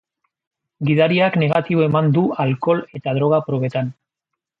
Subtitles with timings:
[0.89, 3.93] Gidariak negatibo eman du alkohol eta droga probetan.